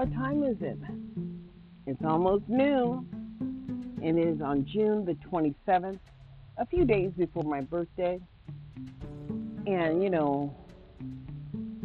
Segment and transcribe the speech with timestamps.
[0.00, 0.78] what time is it?
[1.86, 3.06] It's almost noon,
[4.02, 5.98] and it is on June the 27th,
[6.56, 8.18] a few days before my birthday.
[9.66, 10.56] And, you know,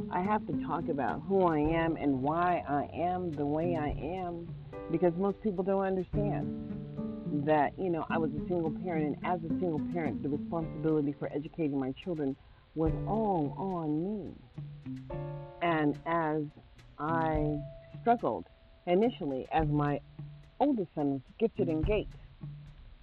[0.09, 3.89] I have to talk about who I am and why I am the way I
[3.89, 4.47] am
[4.91, 9.41] because most people don't understand that, you know, I was a single parent, and as
[9.43, 12.37] a single parent, the responsibility for educating my children
[12.75, 15.09] was all on me.
[15.61, 16.43] And as
[16.97, 17.59] I
[18.05, 18.45] struggled
[18.85, 19.99] initially, as my
[20.59, 22.07] oldest son was gifted and gate,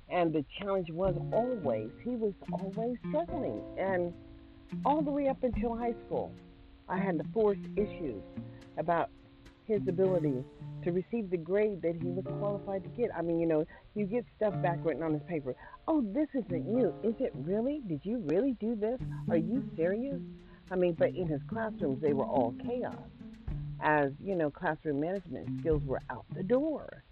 [0.08, 3.60] and the challenge was always, he was always struggling.
[3.76, 4.14] And
[4.84, 6.32] all the way up until high school,
[6.88, 8.22] I had to force issues
[8.78, 9.10] about
[9.64, 10.44] his ability
[10.84, 13.10] to receive the grade that he was qualified to get.
[13.16, 15.56] I mean, you know, you get stuff back written on his paper.
[15.88, 16.94] Oh, this isn't you.
[17.02, 17.82] Is it really?
[17.88, 19.00] Did you really do this?
[19.30, 20.20] Are you serious?
[20.70, 22.94] I mean, but in his classrooms, they were all chaos.
[23.82, 27.02] As, you know, classroom management skills were out the door.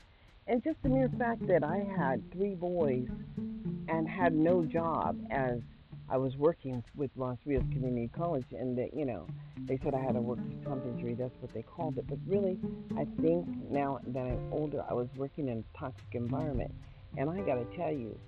[0.47, 3.09] And just the mere fact that I had three boys
[3.89, 5.59] and had no job as
[6.09, 9.27] I was working with Los Rios Community College, and that you know,
[9.67, 11.15] they said I had a workers' comp injury.
[11.15, 12.07] That's what they called it.
[12.09, 12.59] But really,
[12.97, 16.73] I think now that I'm older, I was working in a toxic environment,
[17.17, 18.19] and I got to tell you,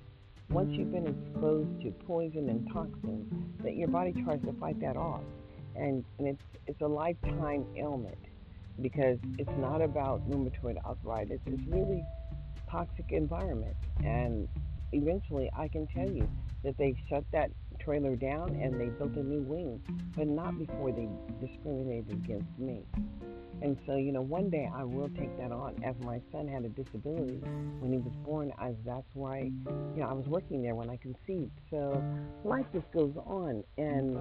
[0.51, 4.97] once you've been exposed to poison and toxins, that your body tries to fight that
[4.97, 5.23] off,
[5.75, 8.19] and and it's it's a lifetime ailment
[8.81, 11.41] because it's not about rheumatoid arthritis.
[11.47, 12.05] It's really
[12.71, 14.49] toxic environment, and
[14.93, 16.29] eventually, I can tell you
[16.65, 17.51] that they shut that
[17.81, 19.81] trailer down and they built a new wing,
[20.17, 21.09] but not before they
[21.45, 22.85] discriminated against me.
[23.61, 25.83] And so, you know, one day I will take that on.
[25.85, 27.41] As my son had a disability
[27.81, 30.97] when he was born, as that's why, you know, I was working there when I
[30.97, 31.53] conceived.
[31.71, 32.03] So
[32.45, 34.19] life just goes on, and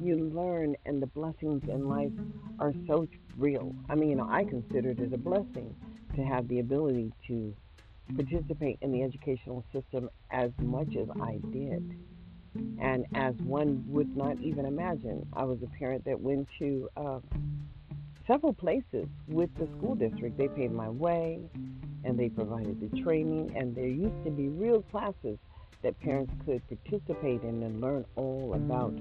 [0.00, 2.12] you learn, and the blessings in life
[2.58, 3.06] are so
[3.36, 3.74] real.
[3.88, 5.74] I mean, you know, I consider it a blessing
[6.16, 7.54] to have the ability to
[8.16, 11.96] participate in the educational system as much as I did.
[12.80, 17.18] And as one would not even imagine, I was a parent that went to uh,
[18.26, 20.38] several places with the school district.
[20.38, 21.40] They paid my way
[22.04, 25.38] and they provided the training, and there used to be real classes
[25.82, 28.94] that parents could participate in and learn all about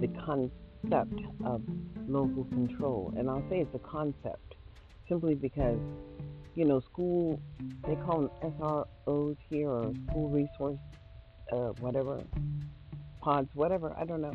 [0.00, 1.62] the concept of
[2.06, 3.12] local control.
[3.16, 4.54] And I'll say it's a concept
[5.08, 5.78] simply because,
[6.54, 7.40] you know, school,
[7.86, 10.78] they call them SROs here or school resource,
[11.52, 12.22] uh, whatever
[13.20, 14.34] pods, whatever, I don't know.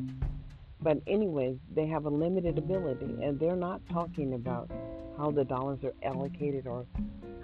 [0.82, 4.70] But, anyways, they have a limited ability, and they're not talking about
[5.18, 6.86] how the dollars are allocated or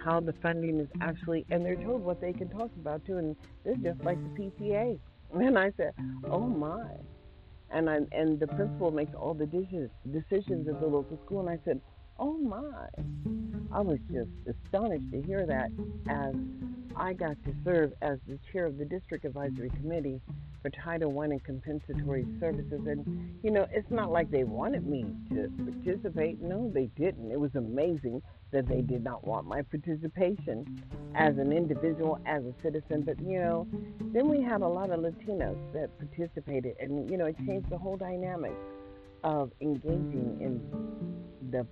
[0.04, 3.18] how the funding is actually, and they're told what they can talk about too.
[3.18, 5.00] And is just like the PTA.
[5.32, 5.94] And I said,
[6.24, 6.96] oh my.
[7.72, 11.42] And I, and the principal makes all the decisions decisions at the local school.
[11.42, 11.82] And I said,
[12.18, 12.88] oh my.
[13.72, 15.70] I was just astonished to hear that
[16.10, 16.34] as
[16.96, 20.22] I got to serve as the chair of the district advisory committee
[20.62, 22.82] for Title I and compensatory services.
[22.86, 23.30] And, mm.
[23.44, 26.42] you know, it's not like they wanted me to participate.
[26.42, 27.32] No, they didn't.
[27.32, 28.22] It was amazing
[28.52, 30.84] that they did not want my participation
[31.16, 33.04] as an individual, as a citizen.
[33.04, 33.68] But, you know,
[34.14, 37.78] then we had a lot of Latinos that participated, and, you know, it changed the
[37.78, 38.54] whole dynamic
[39.24, 40.62] of engaging in
[41.52, 41.66] the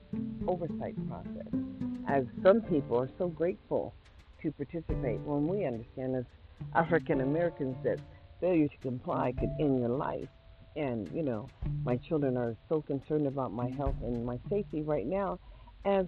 [0.47, 1.47] oversight process.
[2.07, 3.93] As some people are so grateful
[4.41, 6.25] to participate when we understand as
[6.73, 7.99] African Americans that
[8.39, 10.27] failure to comply could end your life.
[10.75, 11.47] And, you know,
[11.83, 15.39] my children are so concerned about my health and my safety right now,
[15.85, 16.05] as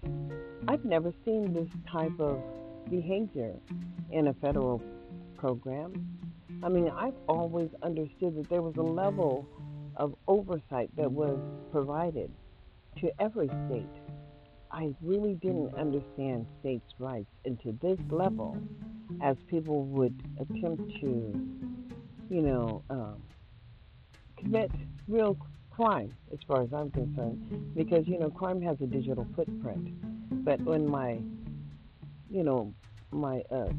[0.67, 2.39] I've never seen this type of
[2.89, 3.53] behavior
[4.11, 4.81] in a federal
[5.37, 6.07] program.
[6.61, 9.47] I mean, I've always understood that there was a level
[9.95, 11.39] of oversight that was
[11.71, 12.31] provided
[12.99, 13.89] to every state.
[14.71, 18.57] I really didn't understand states' rights, and to this level,
[19.23, 21.33] as people would attempt to
[22.29, 23.21] you know, um,
[24.37, 24.71] commit
[25.07, 25.37] real
[25.71, 29.89] crime as far as I'm concerned, because you know, crime has a digital footprint.
[30.45, 31.19] But when my,
[32.29, 32.73] you know,
[33.11, 33.69] my uh,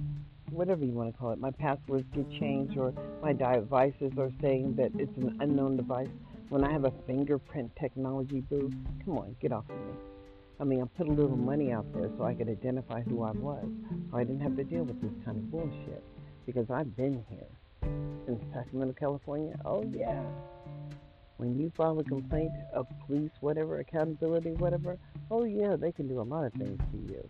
[0.51, 2.93] whatever you want to call it, my passwords get changed, or
[3.23, 6.09] my devices are saying that it's an unknown device.
[6.49, 8.73] When I have a fingerprint technology boo,
[9.05, 9.93] come on, get off of me.
[10.59, 13.31] I mean, I put a little money out there so I could identify who I
[13.31, 13.65] was,
[14.13, 16.03] I didn't have to deal with this kind of bullshit
[16.45, 17.47] because I've been here
[17.83, 20.23] in Sacramento, California, oh yeah.
[21.37, 24.99] When you file a complaint of police, whatever, accountability, whatever,
[25.31, 27.29] oh yeah, they can do a lot of things to you.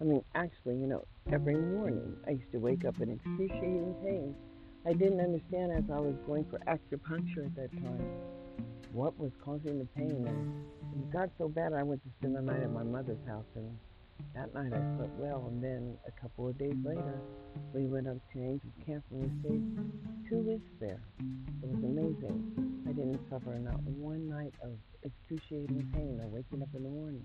[0.00, 4.34] I mean, actually, you know, every morning I used to wake up in excruciating pain.
[4.84, 8.04] I didn't understand as I was going for acupuncture at that time
[8.92, 10.26] what was causing the pain.
[10.26, 13.44] And it got so bad I went to spend the night at my mother's house
[13.54, 13.78] and
[14.34, 17.20] that night I slept well, and then a couple of days later,
[17.74, 21.00] we went up to Angels Camp and we stayed two weeks there.
[21.62, 22.82] It was amazing.
[22.88, 24.72] I didn't suffer not one night of
[25.02, 27.24] excruciating pain or waking up in the morning.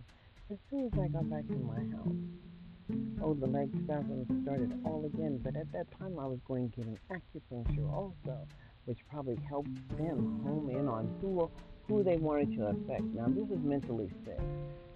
[0.51, 5.05] As soon as I got back to my house, oh, the leg spasms started all
[5.05, 5.39] again.
[5.43, 8.47] But at that time, I was going to get an acupuncture also,
[8.85, 11.49] which probably helped them home in on who
[11.87, 13.03] who they wanted to affect.
[13.15, 14.39] Now, this is mentally sick.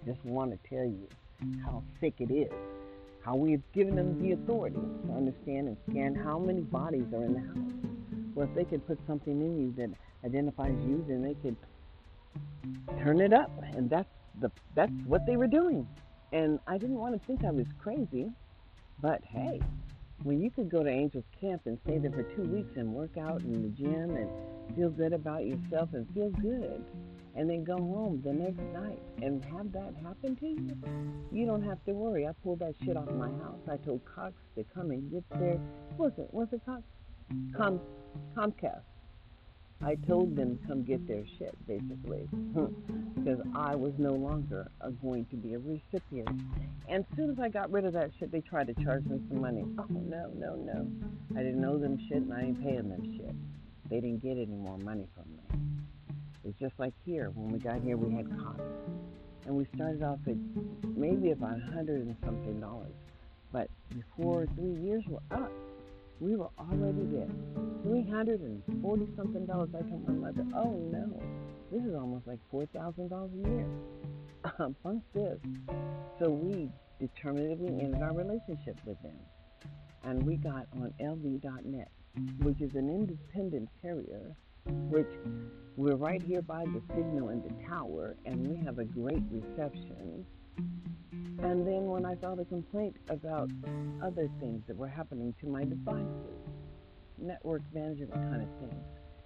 [0.05, 1.07] Just want to tell you
[1.63, 2.51] how sick it is,
[3.23, 7.33] how we've given them the authority to understand and scan how many bodies are in
[7.33, 7.73] the house.
[8.35, 9.89] Well, if they could put something in you that
[10.25, 11.55] identifies you, then they could
[13.03, 14.09] turn it up, and that's
[14.39, 15.87] the that's what they were doing.
[16.31, 18.31] And I didn't want to think I was crazy,
[19.01, 19.59] but hey,
[20.23, 23.17] when you could go to Angels Camp and stay there for two weeks and work
[23.17, 24.29] out in the gym and
[24.75, 26.83] feel good about yourself and feel good,
[27.35, 30.77] and then go home the next night and have that happen to you,
[31.31, 32.27] you don't have to worry.
[32.27, 33.59] I pulled that shit off my house.
[33.71, 35.59] I told Cox to come and get there.
[35.97, 36.27] Was it?
[36.31, 36.83] Was it Cox?
[37.55, 37.79] Com,
[38.35, 38.81] Comcast.
[39.83, 42.27] I told them to come get their shit, basically,
[43.15, 44.69] because I was no longer
[45.01, 46.29] going to be a recipient.
[46.87, 49.19] And as soon as I got rid of that shit, they tried to charge me
[49.29, 49.65] some money.
[49.79, 50.87] Oh, no, no, no.
[51.35, 53.35] I didn't owe them shit, and I ain't paying them shit.
[53.89, 55.80] They didn't get any more money from me.
[56.43, 57.29] It's just like here.
[57.33, 58.59] When we got here, we had Cox.
[59.45, 60.35] And we started off at
[60.95, 62.93] maybe about a hundred and something dollars.
[63.51, 65.51] But before three years were up,
[66.19, 67.29] we were already there.
[67.83, 69.69] Three hundred and forty something dollars.
[69.75, 71.21] I told my mother, oh no,
[71.71, 73.67] this is almost like four thousand dollars a year.
[74.57, 75.37] Um, Bunk this.
[76.19, 76.67] So we
[76.99, 79.15] determinedly ended our relationship with them.
[80.03, 81.91] And we got on LV.net,
[82.39, 84.35] which is an independent carrier
[84.65, 85.07] which
[85.77, 90.25] we're right here by the signal in the tower, and we have a great reception.
[91.39, 93.49] And then when I filed a complaint about
[94.03, 96.37] other things that were happening to my devices,
[97.17, 98.83] network management kind of things,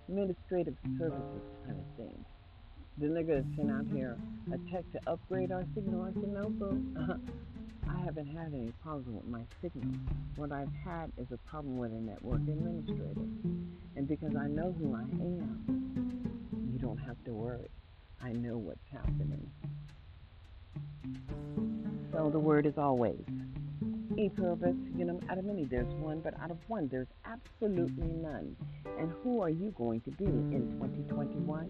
[0.07, 2.25] administrative services kind of things,
[2.97, 4.17] then they're going to send out here
[4.53, 6.03] a tech to upgrade our signal.
[6.03, 7.19] I said, no.
[7.89, 9.99] I haven't had any problem with my signal.
[10.35, 13.27] What I've had is a problem with a network administrator.
[13.95, 16.29] And because I know who I am,
[16.71, 17.69] you don't have to worry.
[18.21, 19.49] I know what's happening.
[22.11, 23.21] So the word is always.
[24.17, 28.55] E pluribus unum out of many there's one, but out of one there's absolutely none.
[28.97, 31.69] And who are you going to be in 2021?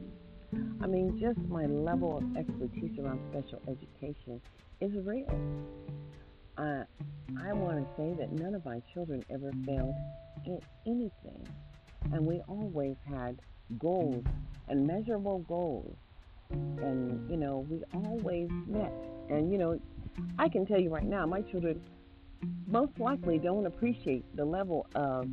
[0.82, 4.42] I mean, just my level of expertise around special education
[4.82, 5.40] is real.
[6.58, 6.84] I,
[7.42, 9.96] I want to say that none of my children ever failed
[10.46, 11.48] in anything.
[12.14, 13.40] And we always had
[13.80, 14.24] goals
[14.68, 15.96] and measurable goals.
[16.52, 18.94] And, you know, we always met.
[19.30, 19.80] And, you know,
[20.38, 21.82] I can tell you right now, my children
[22.68, 25.28] most likely don't appreciate the level of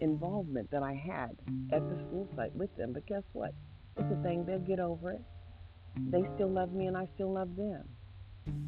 [0.00, 1.36] involvement that I had
[1.72, 2.92] at the school site with them.
[2.92, 3.52] But guess what?
[3.96, 5.22] It's a thing, they'll get over it.
[6.10, 7.84] They still love me and I still love them.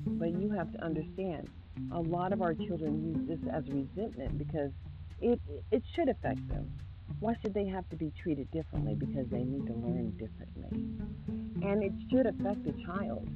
[0.07, 1.49] But you have to understand,
[1.93, 4.71] a lot of our children use this as resentment because
[5.21, 5.41] it
[5.71, 6.73] it should affect them.
[7.21, 10.69] Why should they have to be treated differently because they need to learn differently?
[11.63, 13.29] And it should affect a child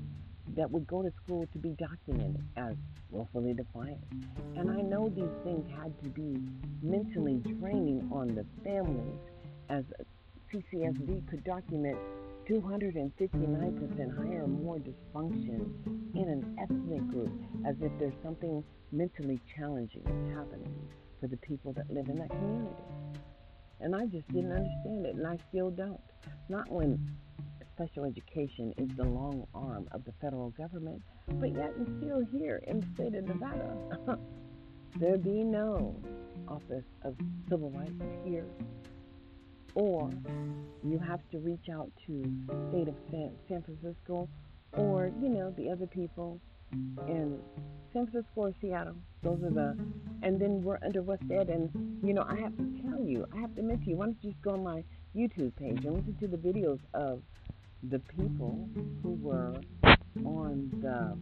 [0.56, 2.74] that would go to school to be documented as
[3.10, 4.04] willfully defiant.
[4.56, 6.38] And I know these things had to be
[6.82, 9.18] mentally draining on the families
[9.68, 9.84] as
[10.52, 11.28] CCSD mm-hmm.
[11.28, 11.98] could document
[12.48, 15.72] 259% higher more dysfunction
[16.14, 17.32] in an ethnic group
[17.66, 20.04] as if there's something mentally challenging
[20.34, 20.74] happening
[21.20, 22.82] for the people that live in that community.
[23.80, 26.00] And I just didn't understand it, and I still don't.
[26.48, 27.16] Not when
[27.74, 31.00] special education is the long arm of the federal government,
[31.40, 34.18] but yet and still here in the state of Nevada.
[35.00, 35.96] there be no
[36.48, 37.16] Office of
[37.48, 38.46] Civil Rights here
[39.74, 40.10] or
[40.84, 42.22] you have to reach out to
[42.70, 44.28] state of San, Francisco
[44.76, 46.40] or you know the other people
[47.06, 47.38] in
[47.92, 48.96] San Francisco or Seattle.
[49.22, 49.76] Those are the,
[50.22, 51.70] and then we're under WestEd, and
[52.02, 54.30] you know I have to tell you, I have to to you, why don't you
[54.30, 54.82] just go on my
[55.14, 57.22] YouTube page and listen to the videos of
[57.90, 58.68] the people
[59.02, 59.54] who were
[60.24, 61.16] on the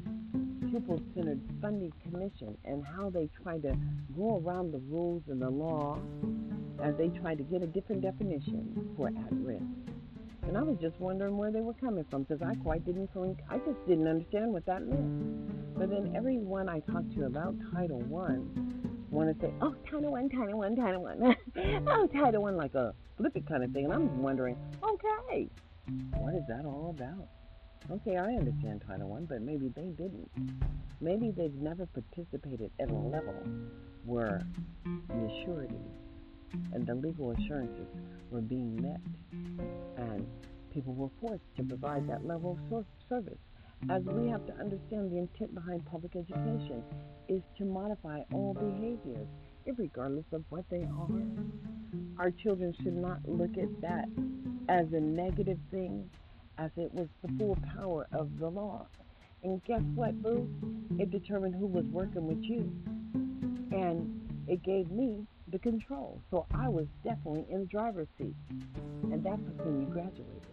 [0.68, 3.76] Pupil Centered Funding Commission and how they tried to
[4.16, 5.98] go around the rules and the law
[6.82, 9.64] as they tried to get a different definition for at risk.
[10.46, 13.38] And I was just wondering where they were coming from because I quite didn't think,
[13.48, 15.76] I just didn't understand what that meant.
[15.78, 18.70] But then everyone I talked to about Title One
[19.10, 21.36] want to say, oh, Title One, Title One, Title One,
[21.88, 23.84] oh, Title One, like a flippant kind of thing.
[23.84, 25.48] And I'm wondering, okay,
[26.16, 27.28] what is that all about?
[27.88, 30.30] Okay, I understand Title I, but maybe they didn't.
[31.00, 33.34] Maybe they've never participated at a level
[34.04, 34.42] where
[34.84, 35.78] the sureties
[36.72, 37.86] and the legal assurances
[38.30, 39.00] were being met,
[39.96, 40.26] and
[40.72, 43.38] people were forced to provide that level of service.
[43.88, 46.84] As we have to understand the intent behind public education
[47.28, 49.26] is to modify all behaviors,
[49.76, 51.08] regardless of what they are.
[52.18, 54.08] Our children should not look at that
[54.68, 56.10] as a negative thing,
[56.60, 57.78] as it was the full mm-hmm.
[57.78, 58.86] power of the law.
[59.42, 60.48] And guess what, Boo?
[60.98, 62.70] It determined who was working with you.
[63.72, 66.20] And it gave me the control.
[66.30, 68.34] So I was definitely in the driver's seat.
[69.04, 70.46] And that's when you graduated.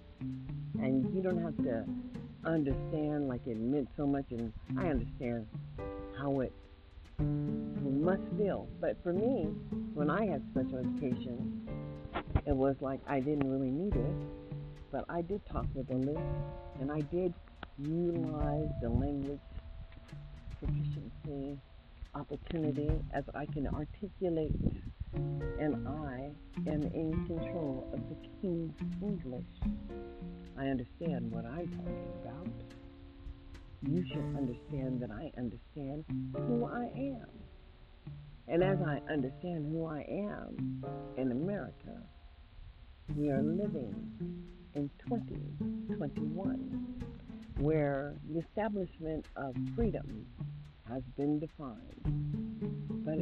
[0.80, 1.84] And you don't have to
[2.46, 4.26] understand like it meant so much.
[4.32, 5.46] And I understand
[6.18, 6.54] how it
[7.20, 8.70] must feel.
[8.80, 9.50] But for me,
[9.94, 11.68] when I had special education,
[12.46, 14.47] it was like I didn't really need it.
[14.98, 16.18] But I did talk with a list,
[16.82, 17.32] and I did
[17.78, 19.40] utilize the language
[20.58, 21.60] proficiency
[22.16, 24.56] opportunity as I can articulate,
[25.14, 26.32] and I
[26.68, 28.74] am in control of the King's
[29.04, 29.46] English.
[30.58, 32.48] I understand what I'm talking about.
[33.84, 37.30] You should understand that I understand who I am.
[38.48, 40.84] And as I understand who I am
[41.18, 42.02] in America,
[43.16, 46.98] we are living in 2021
[47.60, 50.26] where the establishment of freedom
[50.88, 52.02] has been defined.
[53.04, 53.20] But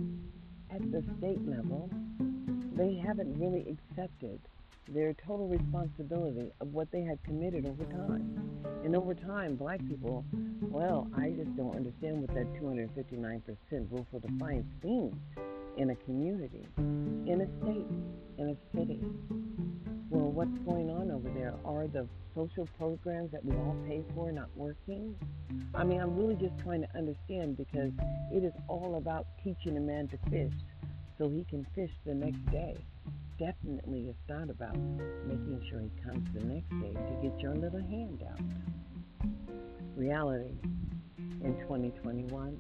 [0.76, 1.90] at the state level,
[2.76, 4.40] they haven't really accepted
[4.90, 8.62] their total responsibility of what they had committed over time.
[8.84, 10.24] And over time, black people,
[10.62, 15.16] well, I just don't understand what that 259% willful defiance means
[15.78, 17.86] in a community, in a state,
[18.38, 19.00] in a city.
[20.10, 21.56] Well, what's going on over there?
[21.66, 25.16] Are the social programs that we all pay for not working?
[25.74, 27.92] I mean, I'm really just trying to understand because
[28.32, 30.54] it is all about teaching a man to fish
[31.18, 32.76] so he can fish the next day.
[33.40, 34.78] Definitely it's not about
[35.28, 38.40] making sure he comes the next day to get your little handout.
[39.96, 40.56] Reality
[41.18, 42.58] in 2021,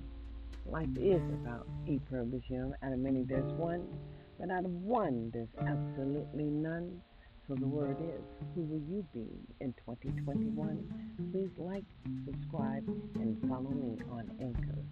[0.66, 2.00] life is about e.
[2.12, 3.88] Out of many, there's one,
[4.40, 7.02] but out of one, there's absolutely none.
[7.48, 8.24] So the word is,
[8.56, 9.28] who will you be
[9.62, 11.32] in 2021?
[11.32, 11.84] Please like,
[12.26, 14.84] subscribe, and follow me on Anchor.